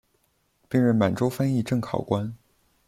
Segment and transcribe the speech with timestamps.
[0.67, 2.35] 并任满洲翻译正考官。